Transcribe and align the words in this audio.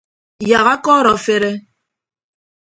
Yak 0.49 0.67
akọọrọ 0.75 1.11
afere. 1.17 1.51